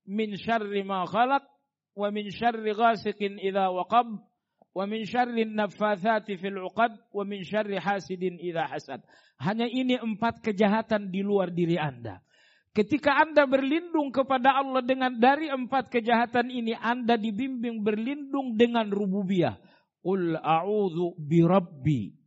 Min 0.05 0.37
syarri 0.37 0.85
ma 0.85 1.07
khalaq, 1.07 1.41
wa 1.97 2.07
min 2.13 2.29
syarri 2.29 2.75
ghasiqin 2.77 3.41
idha 3.41 3.73
waqab, 3.73 4.21
wa 4.75 4.83
min 4.83 5.07
syarri 5.07 5.47
nafathati 5.47 6.35
fil 6.35 6.59
uqad, 6.67 6.91
wa 7.15 7.23
min 7.23 7.47
syarri 7.47 7.79
hasidin 7.79 8.35
hasad. 8.53 8.99
Hanya 9.39 9.71
ini 9.71 9.95
empat 9.95 10.43
kejahatan 10.43 11.09
di 11.09 11.23
luar 11.23 11.55
diri 11.55 11.79
Anda. 11.79 12.19
Ketika 12.75 13.15
Anda 13.23 13.47
berlindung 13.47 14.11
kepada 14.11 14.59
Allah 14.59 14.83
dengan 14.83 15.15
dari 15.15 15.47
empat 15.47 15.87
kejahatan 15.87 16.51
ini, 16.51 16.75
Anda 16.75 17.15
dibimbing 17.15 17.79
berlindung 17.79 18.59
dengan 18.59 18.91
rububiyah. 18.91 19.55
Qul 20.03 20.35
a'udhu 20.37 21.17
bi 21.17 21.39
rabbi 21.41 22.25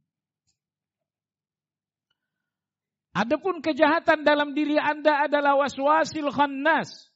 Adapun 3.19 3.59
kejahatan 3.59 4.23
dalam 4.23 4.55
diri 4.55 4.79
Anda 4.79 5.27
adalah 5.27 5.59
waswasil 5.59 6.31
khannas. 6.31 7.08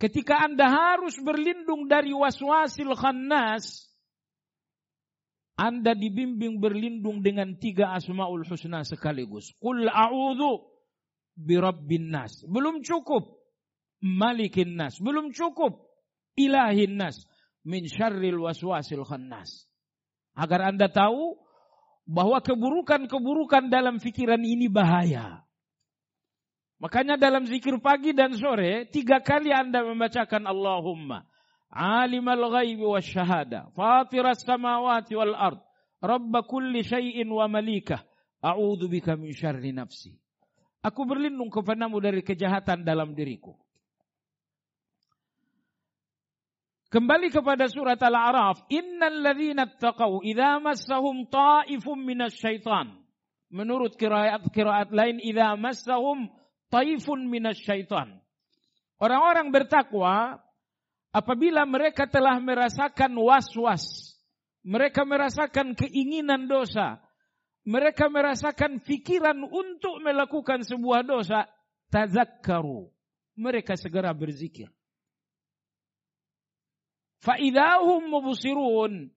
Ketika 0.00 0.48
Anda 0.48 0.64
harus 0.64 1.20
berlindung 1.20 1.84
dari 1.84 2.16
waswasil 2.16 2.96
khannas, 2.96 3.84
Anda 5.60 5.92
dibimbing 5.92 6.56
berlindung 6.56 7.20
dengan 7.20 7.60
tiga 7.60 7.92
asmaul 7.92 8.48
husna 8.48 8.80
sekaligus. 8.80 9.52
Qul 9.60 9.84
a'udhu 9.92 10.64
birabbin 11.36 12.08
nas. 12.08 12.40
Belum 12.48 12.80
cukup 12.80 13.44
malikin 14.00 14.80
nas. 14.80 14.96
Belum 14.96 15.36
cukup 15.36 15.84
ilahin 16.32 16.96
nas. 16.96 17.20
Min 17.68 17.84
syarril 17.84 18.40
waswasil 18.40 19.04
khannas. 19.04 19.68
Agar 20.32 20.72
Anda 20.72 20.88
tahu 20.88 21.36
bahwa 22.08 22.40
keburukan-keburukan 22.40 23.68
dalam 23.68 24.00
pikiran 24.00 24.40
ini 24.40 24.72
bahaya. 24.72 25.44
Makanya 26.80 27.20
dalam 27.20 27.44
zikir 27.44 27.76
pagi 27.84 28.16
dan 28.16 28.32
sore, 28.32 28.88
tiga 28.88 29.20
kali 29.20 29.52
Anda 29.52 29.84
membacakan 29.84 30.48
Allahumma. 30.48 31.28
Alimal 31.68 32.48
ghaibi 32.50 32.82
wa 32.82 32.98
syahada. 32.98 33.68
Fatiras 33.76 34.40
samawati 34.42 35.12
wal 35.12 35.36
ard. 35.36 35.60
Rabba 36.00 36.40
kulli 36.48 36.80
syai'in 36.80 37.28
wa 37.28 37.44
malikah. 37.52 38.00
A'udhu 38.40 38.88
bika 38.88 39.12
min 39.20 39.36
syarri 39.36 39.76
nafsi. 39.76 40.16
Aku 40.80 41.04
berlindung 41.04 41.52
kepadamu 41.52 42.00
dari 42.00 42.24
kejahatan 42.24 42.80
dalam 42.80 43.12
diriku. 43.12 43.52
Kembali 46.90 47.30
kepada 47.30 47.68
surat 47.68 48.00
Al-A'raf, 48.00 48.66
innal 48.72 49.20
ladzina 49.22 49.68
taqaw 49.68 50.24
idza 50.26 50.58
massahum 50.58 51.28
ta'ifum 51.28 52.00
minasyaitan. 52.02 52.98
Menurut 53.52 53.94
kiraat-kiraat 53.94 54.90
lain 54.90 55.20
idza 55.22 55.54
massahum 55.54 56.39
taifun 56.70 57.26
minasyaitan. 57.26 58.16
Orang-orang 59.02 59.50
bertakwa 59.50 60.38
apabila 61.10 61.66
mereka 61.66 62.06
telah 62.06 62.38
merasakan 62.38 63.12
was-was, 63.18 64.14
mereka 64.62 65.02
merasakan 65.02 65.74
keinginan 65.74 66.46
dosa, 66.46 67.02
mereka 67.66 68.08
merasakan 68.08 68.80
pikiran 68.80 69.36
untuk 69.44 70.00
melakukan 70.00 70.64
sebuah 70.64 71.04
dosa, 71.04 71.48
tazakkaru. 71.92 72.88
Mereka 73.40 73.76
segera 73.76 74.12
berzikir. 74.12 74.68
Faidahum 77.20 78.08
mubusirun. 78.08 79.12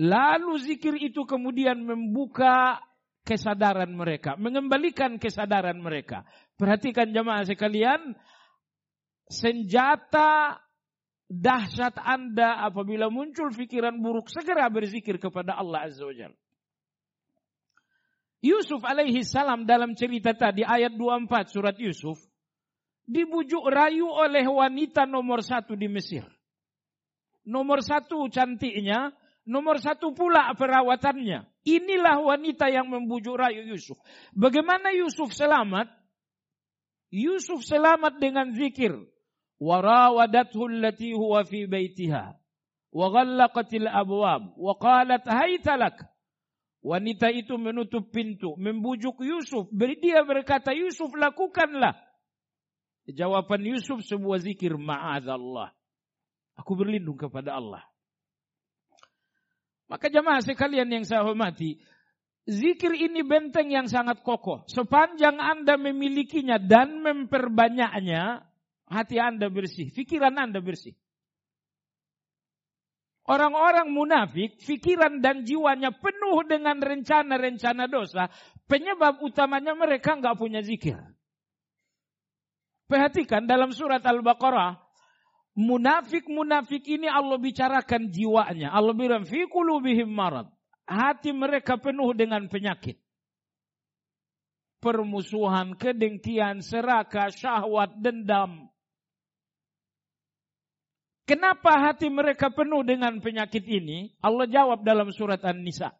Lalu 0.00 0.52
zikir 0.64 0.96
itu 0.96 1.28
kemudian 1.28 1.84
membuka 1.84 2.80
kesadaran 3.20 3.92
mereka, 3.92 4.32
mengembalikan 4.40 5.20
kesadaran 5.20 5.76
mereka. 5.76 6.24
Perhatikan 6.60 7.08
jemaah 7.08 7.48
sekalian, 7.48 8.12
senjata 9.32 10.60
dahsyat 11.24 11.96
Anda 11.96 12.60
apabila 12.68 13.08
muncul 13.08 13.48
pikiran 13.56 13.96
buruk, 13.96 14.28
segera 14.28 14.68
berzikir 14.68 15.16
kepada 15.16 15.56
Allah 15.56 15.88
Azza 15.88 16.04
wa. 16.04 16.12
Yusuf 18.44 18.84
alaihi 18.84 19.24
salam 19.24 19.64
dalam 19.64 19.96
cerita 19.96 20.36
tadi 20.36 20.60
ayat 20.64 20.96
24 20.96 21.48
surat 21.48 21.76
Yusuf 21.80 22.20
dibujuk 23.04 23.64
rayu 23.68 24.08
oleh 24.08 24.44
wanita 24.48 25.04
nomor 25.04 25.44
satu 25.44 25.76
di 25.76 25.88
Mesir. 25.92 26.24
Nomor 27.44 27.84
satu 27.84 28.28
cantiknya, 28.32 29.12
nomor 29.44 29.76
satu 29.76 30.12
pula 30.16 30.52
perawatannya. 30.56 31.44
Inilah 31.68 32.20
wanita 32.20 32.72
yang 32.72 32.88
membujuk 32.88 33.36
rayu 33.36 33.64
Yusuf. 33.68 34.00
Bagaimana 34.32 34.92
Yusuf 34.96 35.36
selamat? 35.36 35.99
Yusuf 37.10 37.66
selamat 37.66 38.22
dengan 38.22 38.54
zikir. 38.54 38.94
Warawadathu 39.60 40.70
allati 40.70 41.12
huwa 41.12 41.44
fi 41.44 41.66
baitiha. 41.66 42.38
Wa 42.90 43.06
ghallaqatil 43.10 43.86
abwab. 43.90 44.54
Wa 44.56 44.72
qalat 44.78 45.26
haytalak. 45.26 46.06
Wanita 46.80 47.28
itu 47.28 47.60
menutup 47.60 48.08
pintu, 48.08 48.56
membujuk 48.56 49.20
Yusuf. 49.20 49.68
Dia 49.68 50.24
berkata, 50.24 50.72
Yusuf 50.72 51.12
lakukanlah. 51.12 51.92
Jawaban 53.04 53.60
Yusuf 53.68 54.00
sebuah 54.00 54.40
zikir, 54.40 54.80
ma'adallah. 54.80 55.76
Aku 56.56 56.72
berlindung 56.80 57.20
kepada 57.20 57.60
Allah. 57.60 57.84
Maka 59.92 60.08
jamaah 60.08 60.40
sekalian 60.40 60.88
yang 60.88 61.04
saya 61.04 61.20
hormati, 61.20 61.82
zikir 62.48 62.94
ini 62.96 63.20
benteng 63.26 63.68
yang 63.68 63.86
sangat 63.90 64.22
kokoh. 64.24 64.64
Sepanjang 64.70 65.36
Anda 65.36 65.76
memilikinya 65.76 66.56
dan 66.56 67.00
memperbanyaknya, 67.04 68.44
hati 68.88 69.16
Anda 69.20 69.48
bersih, 69.52 69.92
pikiran 69.92 70.36
Anda 70.36 70.62
bersih. 70.62 70.96
Orang-orang 73.30 73.94
munafik, 73.94 74.58
pikiran 74.58 75.22
dan 75.22 75.46
jiwanya 75.46 75.94
penuh 75.94 76.42
dengan 76.50 76.82
rencana-rencana 76.82 77.86
dosa. 77.86 78.26
Penyebab 78.66 79.22
utamanya 79.22 79.70
mereka 79.78 80.18
nggak 80.18 80.34
punya 80.34 80.64
zikir. 80.66 80.98
Perhatikan 82.90 83.46
dalam 83.46 83.70
surat 83.70 84.02
Al-Baqarah, 84.02 84.82
munafik-munafik 85.54 86.82
ini 86.90 87.06
Allah 87.06 87.38
bicarakan 87.38 88.10
jiwanya. 88.10 88.74
Allah 88.74 88.98
bilang, 88.98 89.22
fi 89.22 89.46
kulubihim 89.46 90.10
marad. 90.10 90.50
Hati 90.90 91.30
mereka 91.30 91.78
penuh 91.78 92.10
dengan 92.18 92.50
penyakit. 92.50 92.98
Permusuhan, 94.82 95.78
kedengkian, 95.78 96.66
serakah, 96.66 97.30
syahwat, 97.30 97.94
dendam. 98.02 98.66
Kenapa 101.30 101.78
hati 101.78 102.10
mereka 102.10 102.50
penuh 102.50 102.82
dengan 102.82 103.22
penyakit 103.22 103.62
ini? 103.62 104.10
Allah 104.18 104.50
jawab 104.50 104.82
dalam 104.82 105.14
surat 105.14 105.38
An-Nisa. 105.46 105.94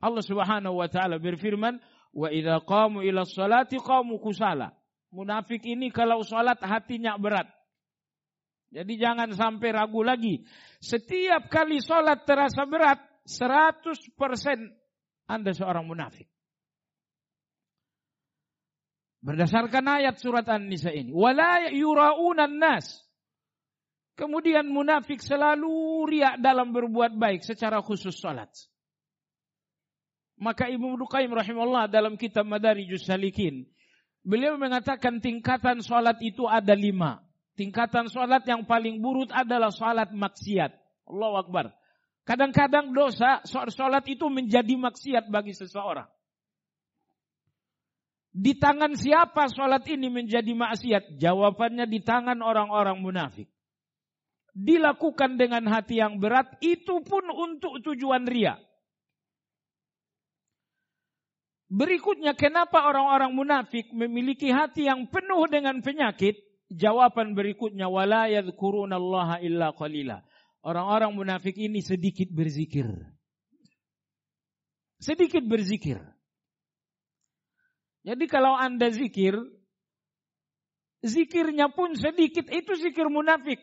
Allah 0.00 0.24
Subhanahu 0.24 0.80
wa 0.80 0.88
taala 0.88 1.20
berfirman, 1.20 1.76
"Wa 2.16 2.32
idza 2.32 2.64
qamu 2.64 3.04
ila 3.04 3.28
sholati 3.28 3.76
qamu 3.76 4.16
kusala." 4.24 4.72
Munafik 5.08 5.64
ini 5.64 5.88
kalau 5.88 6.20
salat 6.20 6.60
hatinya 6.60 7.16
berat. 7.16 7.48
Jadi 8.68 9.00
jangan 9.00 9.32
sampai 9.32 9.72
ragu 9.72 10.04
lagi. 10.04 10.44
Setiap 10.84 11.48
kali 11.48 11.80
salat 11.80 12.28
terasa 12.28 12.68
berat, 12.68 13.00
100% 13.28 13.92
Anda 15.28 15.52
seorang 15.52 15.84
munafik. 15.84 16.24
Berdasarkan 19.20 19.84
ayat 20.00 20.16
surat 20.16 20.48
An-Nisa 20.48 20.88
ini, 20.88 21.12
"Wala 21.12 21.68
yura'unan 21.68 22.56
nas." 22.56 23.04
Kemudian 24.16 24.66
munafik 24.66 25.22
selalu 25.22 25.70
riak 26.10 26.42
dalam 26.42 26.74
berbuat 26.74 27.14
baik 27.14 27.44
secara 27.46 27.78
khusus 27.84 28.18
salat. 28.18 28.50
Maka 30.38 30.66
Ibnu 30.70 30.98
Duqaim 30.98 31.30
rahimahullah 31.30 31.86
dalam 31.86 32.18
kitab 32.18 32.46
Madarijus 32.46 33.06
Salikin. 33.06 33.66
Beliau 34.26 34.58
mengatakan 34.58 35.22
tingkatan 35.22 35.82
salat 35.82 36.18
itu 36.18 36.46
ada 36.50 36.74
lima. 36.74 37.22
Tingkatan 37.54 38.10
salat 38.10 38.42
yang 38.46 38.66
paling 38.66 38.98
buruk 39.02 39.30
adalah 39.34 39.70
salat 39.70 40.10
maksiat. 40.10 40.74
Allah 41.06 41.32
Akbar. 41.38 41.77
Kadang-kadang 42.28 42.92
dosa, 42.92 43.40
salat 43.48 44.04
itu 44.04 44.28
menjadi 44.28 44.76
maksiat 44.76 45.32
bagi 45.32 45.56
seseorang. 45.56 46.04
Di 48.28 48.52
tangan 48.60 48.92
siapa 48.92 49.48
salat 49.48 49.88
ini 49.88 50.12
menjadi 50.12 50.52
maksiat? 50.52 51.16
Jawabannya 51.16 51.88
di 51.88 52.04
tangan 52.04 52.44
orang-orang 52.44 53.00
munafik 53.00 53.48
dilakukan 54.58 55.38
dengan 55.38 55.70
hati 55.70 56.02
yang 56.02 56.18
berat, 56.18 56.58
itu 56.58 56.98
pun 57.06 57.22
untuk 57.30 57.78
tujuan 57.86 58.26
ria. 58.26 58.58
Berikutnya, 61.70 62.34
kenapa 62.34 62.88
orang-orang 62.88 63.30
munafik 63.36 63.92
memiliki 63.94 64.50
hati 64.50 64.88
yang 64.88 65.06
penuh 65.06 65.46
dengan 65.46 65.78
penyakit? 65.84 66.40
Jawaban 66.72 67.36
berikutnya, 67.36 67.86
wala 67.86 68.26
yadhkurunallaha 68.28 69.44
illa 69.44 69.70
qalila. 69.76 70.24
Orang-orang 70.62 71.14
munafik 71.14 71.54
ini 71.54 71.78
sedikit 71.80 72.28
berzikir. 72.34 72.86
Sedikit 74.98 75.46
berzikir. 75.46 76.02
Jadi 78.02 78.24
kalau 78.26 78.58
Anda 78.58 78.90
zikir, 78.90 79.38
zikirnya 81.06 81.70
pun 81.70 81.94
sedikit, 81.94 82.50
itu 82.50 82.72
zikir 82.74 83.06
munafik. 83.06 83.62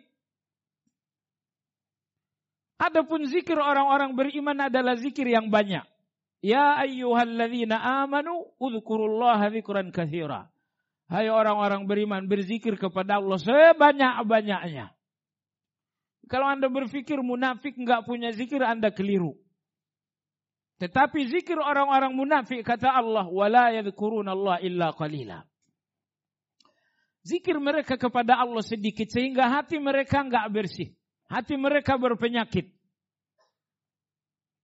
Adapun 2.80 3.28
zikir 3.28 3.60
orang-orang 3.60 4.16
beriman 4.16 4.72
adalah 4.72 4.96
zikir 4.96 5.28
yang 5.28 5.52
banyak. 5.52 5.84
Ya 6.40 6.80
ayyuhalladzina 6.80 8.06
amanu 8.06 8.56
udhkurullaha 8.60 9.52
dzikran 9.52 9.92
katsira. 9.92 10.48
Hai 11.12 11.28
orang-orang 11.28 11.86
beriman 11.86 12.26
berzikir 12.26 12.80
kepada 12.80 13.20
Allah 13.20 13.38
sebanyak-banyaknya. 13.38 14.95
Kalau 16.26 16.50
Anda 16.50 16.68
berpikir 16.68 17.22
munafik 17.22 17.78
enggak 17.78 18.06
punya 18.06 18.34
zikir 18.34 18.62
Anda 18.66 18.90
keliru. 18.90 19.38
Tetapi 20.76 21.32
zikir 21.32 21.56
orang-orang 21.56 22.12
munafik 22.12 22.66
kata 22.66 22.92
Allah 22.92 23.30
wala 23.32 23.72
Allah 23.72 24.58
illa 24.60 24.92
qalila. 24.92 25.46
Zikir 27.26 27.58
mereka 27.58 27.98
kepada 27.98 28.38
Allah 28.38 28.62
sedikit 28.62 29.10
sehingga 29.10 29.50
hati 29.50 29.80
mereka 29.80 30.22
enggak 30.22 30.46
bersih. 30.52 30.94
Hati 31.26 31.58
mereka 31.58 31.98
berpenyakit. 31.98 32.70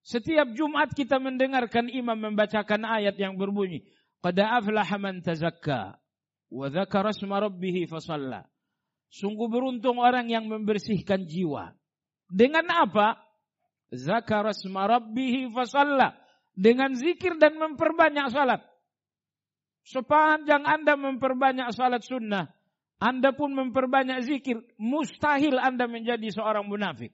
Setiap 0.01 0.49
Jumat 0.57 0.93
kita 0.93 1.21
mendengarkan 1.21 1.89
imam 1.89 2.17
membacakan 2.17 2.85
ayat 2.85 3.17
yang 3.17 3.37
berbunyi, 3.37 3.85
"Qad 4.21 4.37
aflaha 4.37 4.97
man 4.97 5.21
tazakka 5.21 5.97
wa 6.49 6.65
dzakara 6.69 7.13
rabbih 7.13 7.85
fasalla." 7.85 8.50
Sungguh 9.11 9.51
beruntung 9.51 9.99
orang 9.99 10.31
yang 10.31 10.47
membersihkan 10.47 11.27
jiwa. 11.27 11.75
Dengan 12.31 12.63
apa? 12.71 13.19
Zakara 13.91 14.55
asma 14.55 14.87
rabbih 14.87 15.51
fasalla. 15.51 16.15
Dengan 16.55 16.95
zikir 16.95 17.35
dan 17.35 17.59
memperbanyak 17.59 18.31
salat. 18.31 18.63
Sepanjang 19.83 20.63
Anda 20.63 20.95
memperbanyak 20.95 21.75
salat 21.75 22.05
sunnah, 22.07 22.47
anda 23.01 23.33
pun 23.33 23.49
memperbanyak 23.57 24.21
zikir, 24.29 24.61
mustahil 24.77 25.57
Anda 25.57 25.89
menjadi 25.89 26.29
seorang 26.29 26.69
munafik. 26.69 27.09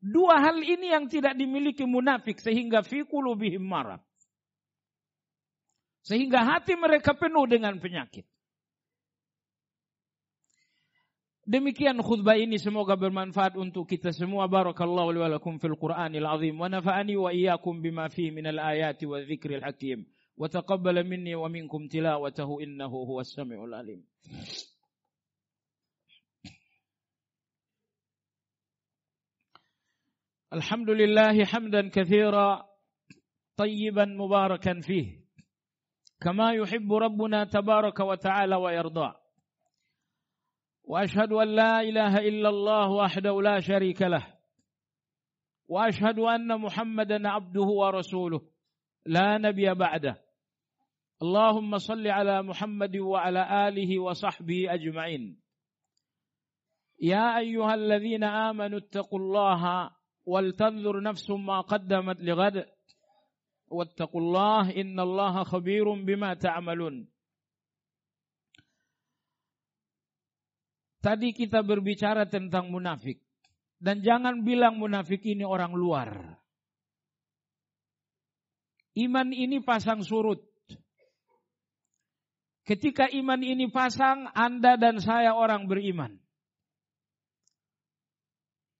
Dua 0.00 0.40
hal 0.40 0.64
ini 0.64 0.96
yang 0.96 1.12
tidak 1.12 1.36
dimiliki 1.36 1.84
munafik 1.84 2.40
sehingga 2.40 2.80
fi 2.80 3.04
qulubihim 3.04 3.60
marad. 3.60 4.00
Sehingga 6.08 6.40
hati 6.40 6.72
mereka 6.74 7.12
penuh 7.12 7.44
dengan 7.44 7.76
penyakit. 7.76 8.24
Demikian 11.42 11.98
khutbah 11.98 12.38
ini 12.38 12.54
semoga 12.54 12.94
bermanfaat 12.94 13.58
untuk 13.58 13.90
kita 13.90 14.14
semua. 14.14 14.46
Barakallahu 14.46 15.10
li 15.10 15.18
wa 15.18 15.30
lakum 15.36 15.58
fil 15.58 15.74
Qur'anil 15.74 16.22
azim 16.22 16.54
wa 16.54 16.70
nafa'ani 16.70 17.18
wa 17.18 17.34
iyyakum 17.34 17.82
bima 17.82 18.06
fihi 18.06 18.30
minal 18.30 18.62
ayati 18.62 19.06
wa 19.06 19.18
dzikril 19.18 19.62
hakim. 19.62 20.06
وتقبل 20.36 21.08
مني 21.08 21.34
ومنكم 21.34 21.88
تلاوته 21.88 22.62
إنه 22.62 22.86
هو 22.86 23.20
السميع 23.20 23.64
العليم 23.64 24.04
الحمد 30.52 30.90
لله 30.90 31.44
حمدا 31.44 31.88
كثيرا 31.88 32.68
طيبا 33.56 34.04
مباركا 34.04 34.80
فيه 34.80 35.20
كما 36.20 36.52
يحب 36.52 36.92
ربنا 36.92 37.44
تبارك 37.44 38.00
وتعالى 38.00 38.56
ويرضى 38.56 39.12
وأشهد 40.92 41.32
أن 41.32 41.48
لا 41.48 41.80
إله 41.80 42.18
إلا 42.18 42.48
الله 42.48 42.90
وحده 42.90 43.42
لا 43.42 43.60
شريك 43.60 44.02
له. 44.02 44.26
وأشهد 45.68 46.18
أن 46.18 46.60
محمدا 46.60 47.28
عبده 47.28 47.64
ورسوله. 47.64 48.40
لا 49.06 49.38
نبي 49.38 49.74
بعده. 49.74 50.24
اللهم 51.22 51.78
صل 51.78 52.06
على 52.06 52.42
محمد 52.42 52.96
وعلى 52.96 53.68
آله 53.68 53.98
وصحبه 54.02 54.74
أجمعين. 54.74 55.40
يا 57.00 57.38
أيها 57.38 57.74
الذين 57.74 58.24
آمنوا 58.24 58.78
اتقوا 58.78 59.18
الله 59.18 59.90
ولتنظر 60.26 61.02
نفس 61.02 61.30
ما 61.30 61.60
قدمت 61.60 62.20
لغد. 62.20 62.66
واتقوا 63.70 64.20
الله 64.20 64.80
إن 64.80 65.00
الله 65.00 65.42
خبير 65.42 65.92
بما 66.04 66.34
تعملون. 66.34 67.08
Tadi 71.02 71.34
kita 71.34 71.66
berbicara 71.66 72.30
tentang 72.30 72.70
munafik. 72.70 73.18
Dan 73.82 74.06
jangan 74.06 74.46
bilang 74.46 74.78
munafik 74.78 75.26
ini 75.26 75.42
orang 75.42 75.74
luar. 75.74 76.38
Iman 78.94 79.34
ini 79.34 79.58
pasang 79.58 80.06
surut. 80.06 80.38
Ketika 82.62 83.10
iman 83.10 83.42
ini 83.42 83.66
pasang, 83.66 84.30
Anda 84.30 84.78
dan 84.78 85.02
saya 85.02 85.34
orang 85.34 85.66
beriman. 85.66 86.22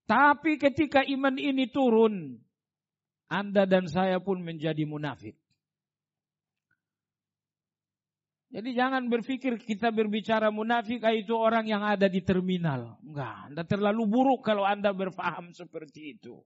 Tapi 0.06 0.62
ketika 0.62 1.02
iman 1.02 1.34
ini 1.34 1.66
turun, 1.66 2.38
Anda 3.26 3.66
dan 3.66 3.90
saya 3.90 4.22
pun 4.22 4.46
menjadi 4.46 4.86
munafik. 4.86 5.34
Jadi 8.52 8.76
jangan 8.76 9.08
berpikir 9.08 9.56
kita 9.56 9.88
berbicara 9.88 10.52
munafik 10.52 11.00
ah, 11.08 11.16
itu 11.16 11.32
orang 11.32 11.64
yang 11.64 11.80
ada 11.80 12.04
di 12.04 12.20
terminal. 12.20 13.00
Enggak, 13.00 13.48
Anda 13.48 13.62
terlalu 13.64 14.04
buruk 14.04 14.44
kalau 14.44 14.68
Anda 14.68 14.92
berfaham 14.92 15.56
seperti 15.56 16.20
itu. 16.20 16.36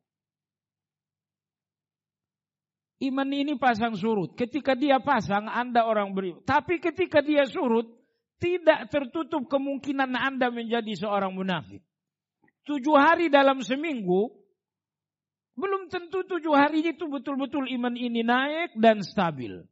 Iman 3.02 3.28
ini 3.28 3.58
pasang 3.58 3.98
surut. 3.98 4.38
Ketika 4.38 4.78
dia 4.78 5.02
pasang, 5.02 5.50
Anda 5.50 5.82
orang 5.82 6.14
beriman. 6.14 6.46
Tapi 6.46 6.78
ketika 6.78 7.20
dia 7.20 7.42
surut, 7.44 7.90
tidak 8.38 8.86
tertutup 8.88 9.50
kemungkinan 9.50 10.14
Anda 10.14 10.48
menjadi 10.54 10.94
seorang 10.94 11.34
munafik. 11.34 11.82
Tujuh 12.64 12.96
hari 12.96 13.26
dalam 13.28 13.66
seminggu, 13.66 14.30
belum 15.58 15.90
tentu 15.90 16.22
tujuh 16.22 16.54
hari 16.54 16.86
itu 16.86 17.04
betul-betul 17.10 17.66
iman 17.66 17.98
ini 17.98 18.22
naik 18.22 18.78
dan 18.78 19.02
stabil. 19.02 19.66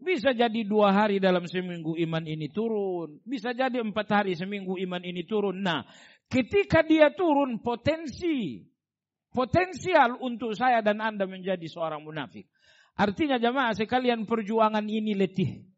Bisa 0.00 0.32
jadi 0.32 0.64
dua 0.64 0.96
hari 0.96 1.20
dalam 1.20 1.44
seminggu 1.44 1.92
iman 1.92 2.24
ini 2.24 2.48
turun. 2.48 3.20
Bisa 3.20 3.52
jadi 3.52 3.84
empat 3.84 4.08
hari 4.08 4.32
seminggu 4.32 4.80
iman 4.80 5.04
ini 5.04 5.28
turun. 5.28 5.60
Nah, 5.60 5.84
ketika 6.26 6.80
dia 6.80 7.12
turun 7.12 7.60
potensi. 7.60 8.64
Potensial 9.30 10.18
untuk 10.18 10.58
saya 10.58 10.82
dan 10.82 10.98
Anda 10.98 11.22
menjadi 11.22 11.62
seorang 11.70 12.02
munafik. 12.02 12.50
Artinya 12.98 13.38
jamaah 13.38 13.78
sekalian 13.78 14.26
perjuangan 14.26 14.82
ini 14.82 15.14
letih. 15.14 15.70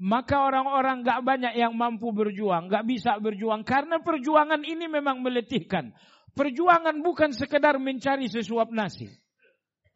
Maka 0.00 0.44
orang-orang 0.44 1.04
gak 1.04 1.20
banyak 1.24 1.54
yang 1.60 1.76
mampu 1.76 2.08
berjuang, 2.12 2.72
gak 2.72 2.88
bisa 2.88 3.20
berjuang. 3.20 3.68
Karena 3.68 4.00
perjuangan 4.00 4.64
ini 4.64 4.88
memang 4.88 5.20
meletihkan. 5.20 5.92
Perjuangan 6.36 7.00
bukan 7.00 7.32
sekedar 7.32 7.76
mencari 7.80 8.28
sesuap 8.28 8.72
nasi. 8.72 9.08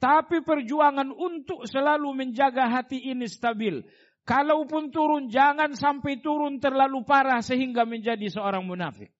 Tapi 0.01 0.41
perjuangan 0.41 1.13
untuk 1.13 1.69
selalu 1.69 2.17
menjaga 2.17 2.73
hati 2.73 3.13
ini 3.13 3.29
stabil. 3.29 3.85
Kalaupun 4.25 4.89
turun, 4.89 5.29
jangan 5.29 5.77
sampai 5.77 6.25
turun 6.25 6.57
terlalu 6.57 7.05
parah 7.05 7.45
sehingga 7.45 7.85
menjadi 7.85 8.33
seorang 8.33 8.65
munafik. 8.65 9.13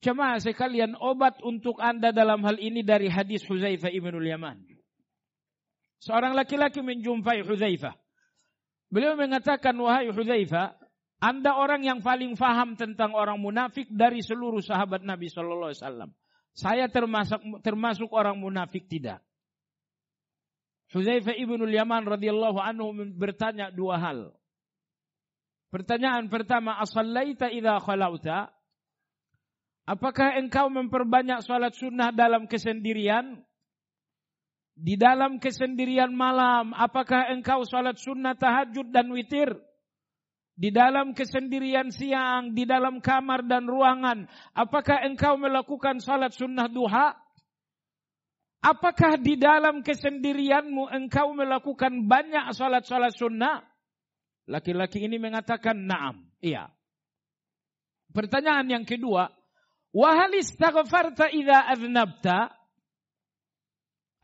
Cuma 0.00 0.40
sekalian 0.40 0.96
obat 0.96 1.36
untuk 1.44 1.82
anda 1.82 2.14
dalam 2.16 2.40
hal 2.46 2.56
ini 2.56 2.80
dari 2.80 3.12
hadis 3.12 3.44
Huzaifah 3.44 3.92
ibnul 3.92 4.24
Yaman. 4.24 4.64
Seorang 6.00 6.32
laki-laki 6.32 6.80
menjumpai 6.80 7.44
Huzaifah. 7.44 7.92
Beliau 8.88 9.18
mengatakan, 9.18 9.74
wahai 9.76 10.08
Huzaifah, 10.08 10.78
anda 11.18 11.58
orang 11.58 11.82
yang 11.82 12.00
paling 12.00 12.38
faham 12.38 12.78
tentang 12.78 13.12
orang 13.18 13.40
munafik 13.40 13.90
dari 13.90 14.22
seluruh 14.22 14.62
sahabat 14.62 15.02
Nabi 15.02 15.26
Shallallahu 15.26 15.74
Alaihi 15.74 15.82
Wasallam. 15.82 16.10
Saya 16.56 16.88
termasuk 16.88 17.60
termasuk 17.60 18.08
orang 18.16 18.40
munafik 18.40 18.88
tidak. 18.88 19.20
Hudzaifah 20.96 21.36
ibnul 21.36 21.68
Yaman 21.68 22.08
radhiyallahu 22.08 22.56
anhu 22.56 22.96
bertanya 23.12 23.68
dua 23.68 24.00
hal. 24.00 24.32
Pertanyaan 25.68 26.32
pertama, 26.32 26.80
asallaita 26.80 27.52
idza 27.52 27.76
khalauta? 27.84 28.48
Apakah 29.84 30.40
engkau 30.40 30.72
memperbanyak 30.72 31.44
salat 31.44 31.76
sunnah 31.76 32.14
dalam 32.16 32.48
kesendirian? 32.48 33.44
Di 34.72 34.96
dalam 34.96 35.36
kesendirian 35.36 36.16
malam, 36.16 36.72
apakah 36.72 37.28
engkau 37.36 37.68
salat 37.68 38.00
sunnah 38.00 38.32
tahajud 38.32 38.88
dan 38.88 39.12
witir? 39.12 39.52
Di 40.56 40.72
dalam 40.72 41.12
kesendirian 41.12 41.92
siang, 41.92 42.56
di 42.56 42.64
dalam 42.64 43.04
kamar 43.04 43.44
dan 43.44 43.68
ruangan, 43.68 44.24
apakah 44.56 45.04
engkau 45.04 45.36
melakukan 45.36 46.00
salat 46.00 46.32
sunnah 46.32 46.66
duha? 46.72 47.12
Apakah 48.66 49.14
di 49.20 49.38
dalam 49.38 49.84
kesendirianmu 49.84 50.90
engkau 50.90 51.30
melakukan 51.38 52.02
banyak 52.10 52.50
salat-salat 52.50 53.14
sunnah? 53.14 53.62
Laki-laki 54.50 55.06
ini 55.06 55.22
mengatakan 55.22 55.86
naam, 55.86 56.26
iya. 56.42 56.66
Pertanyaan 58.10 58.66
yang 58.66 58.82
kedua, 58.82 59.30
wahal 59.94 60.34
istaghfarta 60.34 61.30
idza 61.30 61.62
aznabta? 61.62 62.58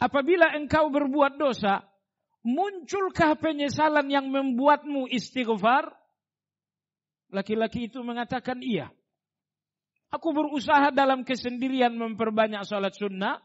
Apabila 0.03 0.59
engkau 0.59 0.91
berbuat 0.91 1.39
dosa, 1.39 1.87
munculkah 2.43 3.39
penyesalan 3.39 4.11
yang 4.11 4.27
membuatmu 4.27 5.07
istighfar? 5.07 6.02
Laki-laki 7.33 7.89
itu 7.89 8.05
mengatakan 8.05 8.61
iya. 8.61 8.93
Aku 10.13 10.37
berusaha 10.37 10.93
dalam 10.93 11.25
kesendirian 11.25 11.97
memperbanyak 11.97 12.69
salat 12.69 12.93
sunnah. 12.93 13.41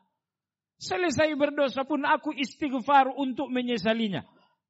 Selesai 0.78 1.32
berdosa 1.39 1.88
pun 1.88 2.04
aku 2.04 2.36
istighfar 2.36 3.10
untuk 3.15 3.47
menyesalinya. 3.47 4.28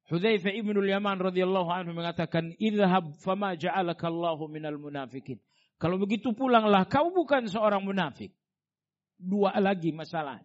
Hudzaifah 0.08 0.54
ibnul 0.56 0.88
Yaman 0.88 1.20
radhiyallahu 1.20 1.68
anhu 1.68 1.92
mengatakan, 1.92 2.56
"Idhhab 2.56 3.18
fama 3.20 3.52
ja'alaka 3.58 4.08
Allahu 4.08 4.48
minal 4.48 4.80
munafikin." 4.80 5.36
Kalau 5.76 6.00
begitu 6.00 6.32
pulanglah, 6.32 6.88
kau 6.88 7.12
bukan 7.12 7.44
seorang 7.44 7.84
munafik. 7.84 8.32
Dua 9.18 9.52
lagi 9.60 9.92
masalah. 9.92 10.40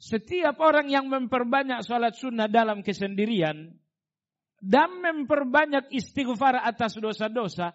Setiap 0.00 0.58
orang 0.58 0.90
yang 0.90 1.06
memperbanyak 1.06 1.86
salat 1.86 2.18
sunnah 2.18 2.50
dalam 2.50 2.82
kesendirian, 2.82 3.78
dan 4.58 4.98
memperbanyak 4.98 5.94
istighfar 5.94 6.58
atas 6.58 6.98
dosa-dosa, 6.98 7.72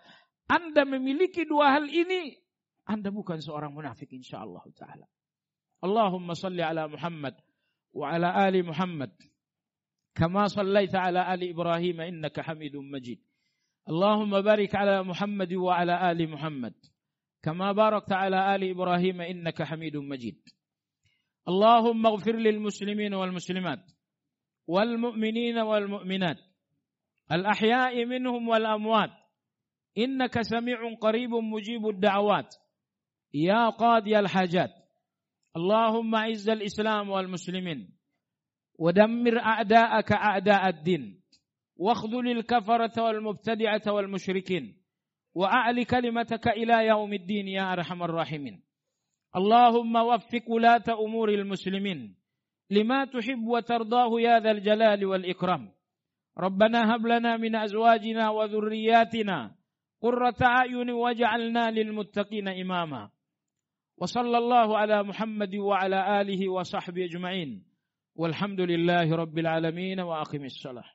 Anda 0.51 0.83
memiliki 0.83 1.47
dua 1.47 1.79
hal 1.79 1.87
ini, 1.87 2.35
Anda 2.83 3.07
bukan 3.09 3.39
seorang 3.39 3.71
munafik 3.71 4.11
insyaallah 4.11 4.63
taala. 4.75 5.07
Allahumma 5.83 6.35
salli 6.35 6.63
ala 6.63 6.87
Muhammad 6.87 7.35
wa 7.91 8.11
ala 8.11 8.31
ali 8.35 8.63
Muhammad 8.63 9.11
kama 10.15 10.47
sallaita 10.47 11.03
ala 11.03 11.27
ali 11.27 11.51
Ibrahim 11.51 11.99
innaka 12.03 12.43
Hamidum 12.43 12.87
Majid. 12.87 13.19
Allahumma 13.83 14.39
barik 14.39 14.71
ala 14.75 15.03
Muhammad 15.03 15.51
wa 15.55 15.75
ala 15.75 15.99
ali 15.99 16.27
Muhammad 16.27 16.75
kama 17.43 17.75
barakta 17.75 18.15
ala 18.15 18.47
ali 18.51 18.71
Ibrahim 18.71 19.23
innaka 19.27 19.67
Hamidum 19.67 20.07
Majid. 20.07 20.39
Allahumma 21.43 22.15
ighfir 22.15 22.39
lil 22.39 22.63
muslimin 22.63 23.11
wal 23.11 23.35
muslimat 23.35 23.83
wal 24.63 24.95
mu'minina 24.95 25.67
wal 25.67 25.87
mu'minat 25.99 26.39
الأحياء 27.31 28.05
منهم 28.05 28.47
والأموات. 28.47 29.09
إنك 29.97 30.41
سميع 30.41 30.93
قريب 30.93 31.29
مجيب 31.29 31.87
الدعوات. 31.87 32.55
يا 33.33 33.69
قاضي 33.69 34.19
الحاجات. 34.19 34.71
اللهم 35.55 36.15
أعز 36.15 36.49
الإسلام 36.49 37.09
والمسلمين. 37.09 37.97
ودمر 38.79 39.39
أعداءك 39.39 40.11
أعداء 40.11 40.69
الدين. 40.69 41.23
واخذل 41.75 42.31
الكفرة 42.31 43.03
والمبتدعة 43.03 43.81
والمشركين. 43.87 44.83
وأعل 45.35 45.83
كلمتك 45.83 46.47
إلى 46.47 46.87
يوم 46.87 47.13
الدين 47.13 47.47
يا 47.47 47.73
أرحم 47.73 48.03
الراحمين. 48.03 48.63
اللهم 49.35 49.95
وفق 49.95 50.49
ولاة 50.49 50.83
أمور 50.89 51.29
المسلمين. 51.29 52.15
لما 52.69 53.05
تحب 53.05 53.47
وترضاه 53.47 54.21
يا 54.21 54.39
ذا 54.39 54.51
الجلال 54.51 55.05
والإكرام. 55.05 55.71
ربنا 56.37 56.95
هب 56.95 57.07
لنا 57.07 57.37
من 57.37 57.55
أزواجنا 57.55 58.29
وذرياتنا 58.29 59.55
قرة 60.01 60.35
أعين 60.41 60.89
واجعلنا 60.89 61.71
للمتقين 61.71 62.47
إماما. 62.47 63.09
وصلى 63.97 64.37
الله 64.37 64.77
على 64.77 65.03
محمد 65.03 65.55
وعلى 65.55 66.21
آله 66.21 66.49
وصحبه 66.49 67.05
أجمعين. 67.05 67.63
والحمد 68.15 68.61
لله 68.61 69.15
رب 69.15 69.37
العالمين 69.37 69.99
وأقم 69.99 70.43
الصلاة. 70.43 70.89